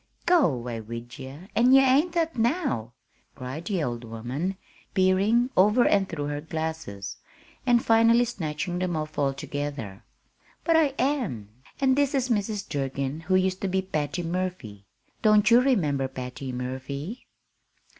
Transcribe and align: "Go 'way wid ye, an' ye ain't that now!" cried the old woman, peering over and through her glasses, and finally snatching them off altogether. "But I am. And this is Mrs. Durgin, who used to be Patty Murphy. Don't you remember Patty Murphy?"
"Go 0.25 0.57
'way 0.57 0.81
wid 0.81 1.19
ye, 1.19 1.41
an' 1.55 1.73
ye 1.73 1.79
ain't 1.79 2.13
that 2.13 2.35
now!" 2.35 2.93
cried 3.35 3.65
the 3.65 3.83
old 3.83 4.03
woman, 4.03 4.57
peering 4.95 5.51
over 5.55 5.87
and 5.87 6.09
through 6.09 6.25
her 6.25 6.41
glasses, 6.41 7.17
and 7.67 7.85
finally 7.85 8.25
snatching 8.25 8.79
them 8.79 8.95
off 8.95 9.19
altogether. 9.19 10.03
"But 10.63 10.75
I 10.75 10.95
am. 10.97 11.49
And 11.79 11.95
this 11.95 12.15
is 12.15 12.29
Mrs. 12.29 12.67
Durgin, 12.67 13.19
who 13.19 13.35
used 13.35 13.61
to 13.61 13.67
be 13.67 13.83
Patty 13.83 14.23
Murphy. 14.23 14.87
Don't 15.21 15.51
you 15.51 15.61
remember 15.61 16.07
Patty 16.07 16.51
Murphy?" 16.51 17.27